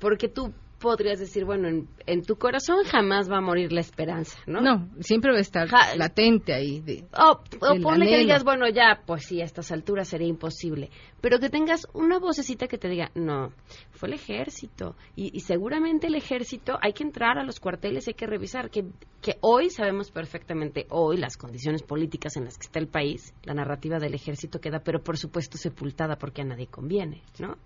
[0.00, 0.52] porque tú
[0.82, 4.60] podrías decir, bueno, en, tu corazón jamás va a morir la esperanza, ¿no?
[4.60, 6.80] No, siempre va a estar latente ahí.
[6.80, 7.40] De, o
[7.80, 10.90] ponle que digas, bueno, ya, pues sí, a estas alturas sería imposible.
[11.20, 13.52] Pero que tengas una vocecita que te diga, no,
[13.92, 14.96] fue el ejército.
[15.14, 18.84] Y, seguramente el ejército, hay que entrar a los cuarteles, hay que revisar, que,
[19.20, 23.54] que hoy sabemos perfectamente, hoy las condiciones políticas en las que está el país, la
[23.54, 27.56] narrativa del ejército queda, pero por supuesto sepultada porque a nadie conviene, ¿no?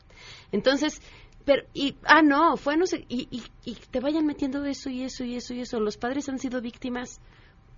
[0.52, 1.00] Entonces,
[1.46, 5.04] pero, y, ah, no, fue no sé, y, y, y te vayan metiendo eso y
[5.04, 5.78] eso y eso y eso.
[5.78, 7.20] Los padres han sido víctimas,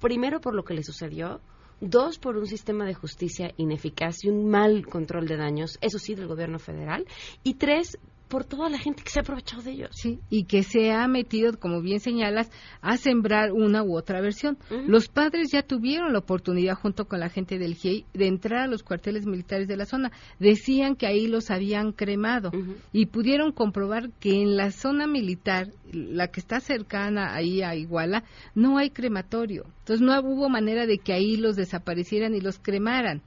[0.01, 1.43] primero por lo que les sucedió,
[1.79, 6.15] dos por un sistema de justicia ineficaz y un mal control de daños, eso sí,
[6.15, 7.07] del gobierno federal,
[7.45, 7.99] y tres
[8.29, 9.91] por toda la gente que se ha aprovechado de ellos.
[9.93, 12.51] Sí, y que se ha metido, como bien señalas,
[12.81, 14.59] a sembrar una u otra versión.
[14.87, 18.67] Los padres ya tuvieron la oportunidad, junto con la gente del GIEI, de entrar a
[18.67, 20.13] los cuarteles militares de la zona.
[20.39, 22.51] Decían que ahí los habían cremado
[22.93, 28.25] y pudieron comprobar que en la zona militar, la que está cercana ahí a Iguala,
[28.55, 29.65] no hay crematorio.
[29.81, 33.23] Entonces no hubo manera de que ahí los desaparecieran y los cremaran.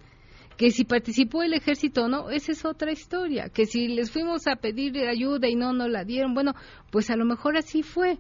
[0.62, 3.50] Que si participó el ejército o no, esa es otra historia.
[3.50, 6.54] Que si les fuimos a pedir ayuda y no nos la dieron, bueno,
[6.92, 8.20] pues a lo mejor así fue.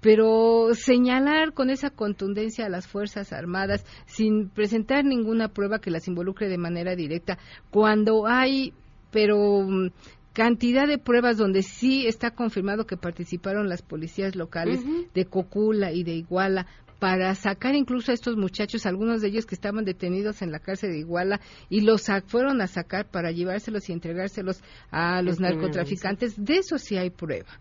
[0.00, 6.08] Pero señalar con esa contundencia a las Fuerzas Armadas sin presentar ninguna prueba que las
[6.08, 7.36] involucre de manera directa,
[7.70, 8.72] cuando hay,
[9.10, 9.88] pero mm,
[10.32, 14.80] cantidad de pruebas donde sí está confirmado que participaron las policías locales
[15.12, 16.66] de Cocula y de Iguala
[16.98, 20.90] para sacar incluso a estos muchachos, algunos de ellos que estaban detenidos en la cárcel
[20.90, 26.56] de Iguala y los fueron a sacar para llevárselos y entregárselos a los narcotraficantes, de
[26.56, 27.60] eso sí hay prueba.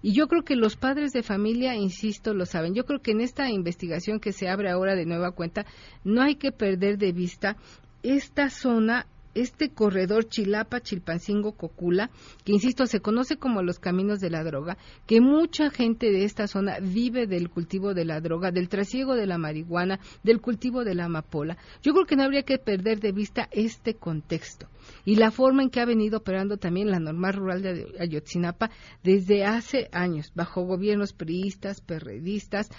[0.00, 2.74] Y yo creo que los padres de familia, insisto, lo saben.
[2.74, 5.66] Yo creo que en esta investigación que se abre ahora de nueva cuenta,
[6.04, 7.56] no hay que perder de vista
[8.04, 9.06] esta zona
[9.40, 12.10] este corredor Chilapa, Chilpancingo, Cocula,
[12.44, 14.76] que insisto, se conoce como los caminos de la droga,
[15.06, 19.26] que mucha gente de esta zona vive del cultivo de la droga, del trasiego de
[19.26, 21.56] la marihuana, del cultivo de la amapola.
[21.82, 24.68] Yo creo que no habría que perder de vista este contexto
[25.04, 28.70] y la forma en que ha venido operando también la normal rural de Ayotzinapa
[29.02, 32.70] desde hace años, bajo gobiernos priistas, perredistas.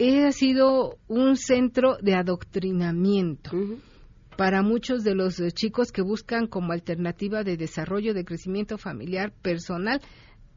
[0.00, 3.52] Ha sido un centro de adoctrinamiento
[4.36, 9.32] para muchos de los eh, chicos que buscan como alternativa de desarrollo, de crecimiento familiar,
[9.32, 10.00] personal,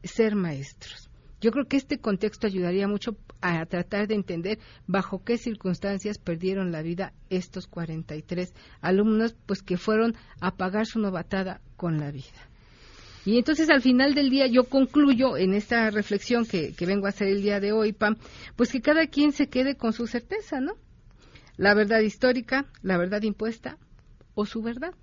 [0.02, 1.08] ser maestros.
[1.40, 4.58] Yo creo que este contexto ayudaría mucho a tratar de entender
[4.88, 10.98] bajo qué circunstancias perdieron la vida estos 43 alumnos, pues que fueron a pagar su
[10.98, 12.48] novatada con la vida.
[13.24, 17.10] Y entonces al final del día yo concluyo en esta reflexión que, que vengo a
[17.10, 18.16] hacer el día de hoy, Pam,
[18.56, 20.72] pues que cada quien se quede con su certeza, ¿no?
[21.58, 23.76] La verdad histórica, la verdad impuesta
[24.34, 24.94] o su verdad.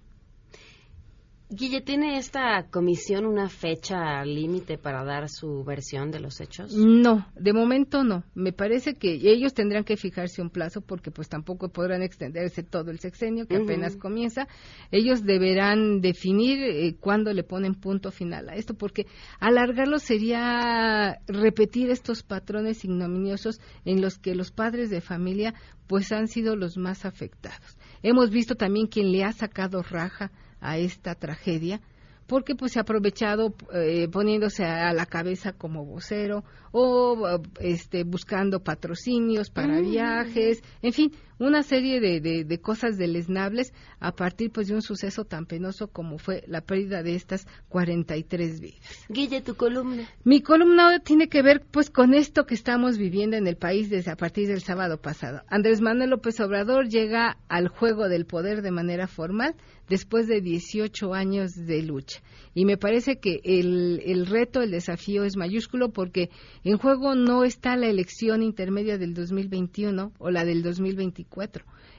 [1.48, 6.74] Guille, ¿tiene esta comisión una fecha límite para dar su versión de los hechos?
[6.74, 8.24] No, de momento no.
[8.34, 12.89] Me parece que ellos tendrán que fijarse un plazo porque pues tampoco podrán extenderse todo
[12.89, 14.48] el sexenio que apenas comienza.
[14.89, 19.06] Ellos deberán definir eh, cuándo le ponen punto final a esto porque
[19.39, 25.54] alargarlo sería repetir estos patrones ignominiosos en los que los padres de familia
[25.86, 27.78] pues han sido los más afectados.
[28.02, 31.82] Hemos visto también quien le ha sacado raja a esta tragedia
[32.28, 38.64] porque pues se ha aprovechado eh, poniéndose a la cabeza como vocero o este buscando
[38.64, 39.91] patrocinios para mm.
[39.91, 45.26] viajes, en fin, una serie de, de, cosas deleznables a partir pues de un suceso
[45.26, 49.06] tan penoso como fue la pérdida de estas 43 vidas.
[49.10, 50.08] Guille, tu columna.
[50.24, 54.12] Mi columna tiene que ver pues con esto que estamos viviendo en el país desde
[54.12, 55.42] a partir del sábado pasado.
[55.48, 59.56] Andrés Manuel López Obrador llega al juego del poder de manera formal
[59.90, 62.22] después de 18 años de lucha.
[62.54, 66.30] Y me parece que el, el reto, el desafío es mayúsculo porque
[66.64, 71.25] en juego no está la elección intermedia del 2021 o la del 2024.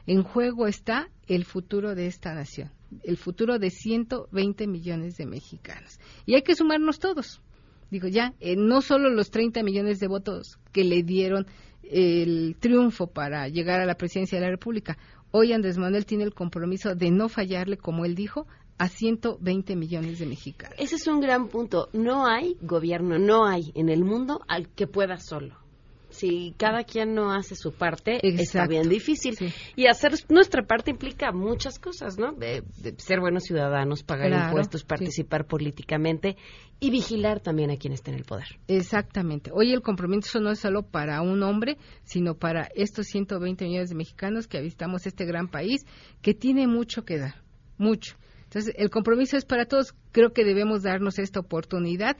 [0.06, 2.70] En juego está el futuro de esta nación,
[3.02, 5.98] el futuro de 120 millones de mexicanos.
[6.24, 7.40] Y hay que sumarnos todos.
[7.90, 11.46] Digo, ya, eh, no solo los 30 millones de votos que le dieron
[11.82, 14.98] el triunfo para llegar a la presidencia de la República.
[15.30, 18.46] Hoy Andrés Manuel tiene el compromiso de no fallarle, como él dijo,
[18.78, 20.76] a 120 millones de mexicanos.
[20.78, 21.88] Ese es un gran punto.
[21.92, 25.65] No hay gobierno, no hay en el mundo al que pueda solo
[26.16, 29.36] si cada quien no hace su parte, está bien difícil.
[29.76, 32.32] Y hacer nuestra parte implica muchas cosas, ¿no?
[32.32, 32.62] De,
[32.98, 36.36] ser buenos ciudadanos, pagar impuestos, participar políticamente
[36.80, 38.58] y vigilar también a quien está en el poder.
[38.68, 39.50] Exactamente.
[39.52, 43.94] Hoy el compromiso no es solo para un hombre, sino para estos 120 millones de
[43.94, 45.86] mexicanos que habitamos este gran país,
[46.22, 47.42] que tiene mucho que dar,
[47.78, 48.16] mucho.
[48.44, 49.94] Entonces, el compromiso es para todos.
[50.12, 52.16] Creo que debemos darnos esta oportunidad,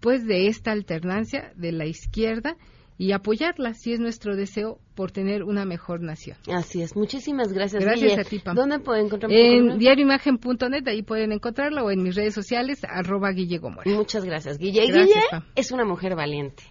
[0.00, 2.56] pues, de esta alternancia de la izquierda
[2.96, 6.36] y apoyarla si es nuestro deseo por tener una mejor nación.
[6.52, 6.94] Así es.
[6.94, 7.82] Muchísimas gracias.
[7.82, 8.54] Gracias a ti, Pam.
[8.54, 9.32] ¿Dónde pueden encontrar?
[9.32, 13.90] En diarioimagen.net, ahí pueden encontrarla, o en mis redes sociales, arroba Guille Gomora.
[13.90, 14.82] Muchas gracias, Guille.
[14.82, 15.14] Guille
[15.56, 16.62] es una mujer valiente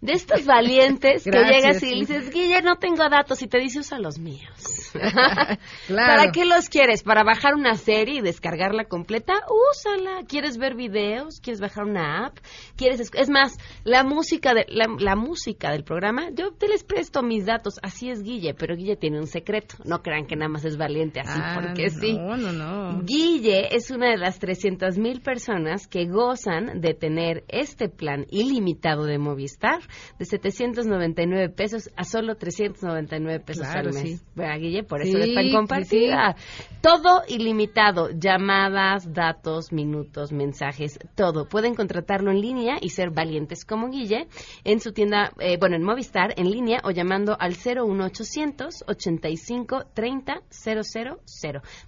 [0.00, 3.98] de estos valientes que llegas y dices, Guille, no tengo datos, y te dice, usa
[3.98, 4.92] los míos.
[5.88, 7.02] ¿Para qué los quieres?
[7.02, 9.34] ¿Para bajar una serie y descargarla completa?
[9.72, 10.24] Úsala.
[10.26, 11.40] ¿Quieres ver videos?
[11.40, 12.38] ¿Quieres bajar una app?
[12.76, 17.46] ¿Quieres Es más, la música, de, la, música del programa, yo te les presto mis
[17.46, 17.78] datos.
[17.82, 19.76] Así es Guille, pero Guille tiene un secreto.
[19.84, 22.16] No crean que nada más es valiente así, ah, porque sí.
[22.16, 23.02] No, no, no.
[23.02, 29.04] Guille es una de las 300 mil personas que gozan de tener este plan ilimitado
[29.04, 29.80] de Movistar
[30.18, 33.96] de 799 pesos a solo 399 pesos al mes.
[33.96, 34.20] Sí.
[34.58, 34.82] Guille?
[34.82, 36.36] Por eso es tan compartida.
[36.80, 41.48] Todo ilimitado, llamadas, datos, minutos, mensajes, todo.
[41.48, 44.28] Pueden contratarlo en línea y ser valientes como Guille
[44.64, 50.42] en su tienda, eh, bueno, en Movistar, en línea o llamando al 01800 85 30
[50.50, 50.82] 000.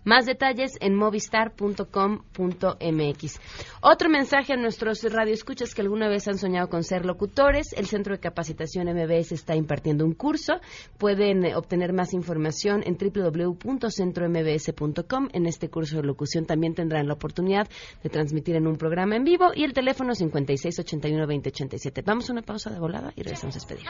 [0.05, 3.41] Más detalles en movistar.com.mx.
[3.81, 7.73] Otro mensaje a nuestros radioescuchas que alguna vez han soñado con ser locutores.
[7.73, 10.61] El Centro de Capacitación MBS está impartiendo un curso.
[10.97, 15.28] Pueden eh, obtener más información en www.centrombs.com.
[15.32, 17.68] En este curso de locución también tendrán la oportunidad
[18.03, 22.03] de transmitir en un programa en vivo y el teléfono 5681-2087.
[22.05, 23.84] Vamos a una pausa de volada y regresamos a despedir.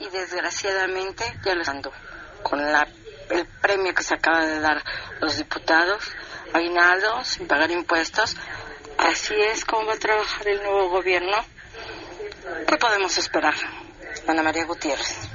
[0.00, 1.92] y desgraciadamente ya lo ando
[2.42, 2.88] con la,
[3.30, 4.82] el premio que se acaba de dar
[5.20, 6.02] los diputados,
[6.54, 8.36] aguinaldo, sin pagar impuestos.
[8.96, 11.36] Así es como va a trabajar el nuevo gobierno.
[12.66, 13.54] ¿Qué podemos esperar?
[14.26, 15.28] Ana María Gutiérrez.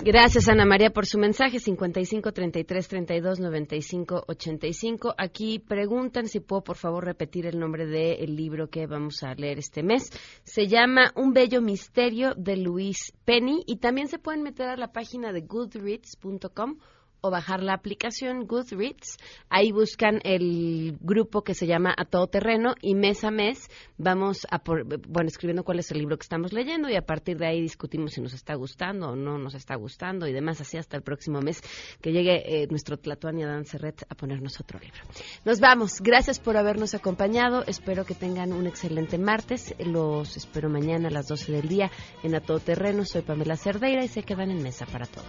[0.00, 1.58] Gracias, Ana María, por su mensaje.
[1.58, 5.14] 55 33 32 95 85.
[5.18, 9.58] Aquí preguntan si puedo, por favor, repetir el nombre del libro que vamos a leer
[9.58, 10.10] este mes.
[10.44, 14.92] Se llama Un bello misterio de Luis Penny y también se pueden meter a la
[14.92, 16.78] página de goodreads.com
[17.20, 19.18] o bajar la aplicación Goodreads.
[19.48, 24.46] Ahí buscan el grupo que se llama A Todo Terreno y mes a mes vamos
[24.50, 27.60] a bueno, escribiendo cuál es el libro que estamos leyendo y a partir de ahí
[27.60, 31.02] discutimos si nos está gustando o no nos está gustando y demás, así hasta el
[31.02, 31.62] próximo mes
[32.00, 35.00] que llegue eh, nuestro Tlatuani Adán Serret a ponernos otro libro.
[35.44, 36.00] Nos vamos.
[36.00, 37.64] Gracias por habernos acompañado.
[37.66, 39.74] Espero que tengan un excelente martes.
[39.78, 41.90] Los espero mañana a las 12 del día
[42.22, 43.04] en A Todo Terreno.
[43.04, 45.28] Soy Pamela Cerdeira y se quedan en mesa para todos.